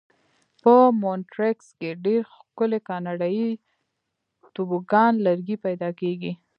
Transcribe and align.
په 0.63 0.73
مونټریکس 1.01 1.67
کې 1.79 1.89
ډېر 2.05 2.21
ښکلي 2.35 2.79
کاناډایي 2.89 3.49
توبوګان 4.53 5.13
لرګي 5.25 5.57
پیدا 5.65 5.89
کېږي. 5.99 6.31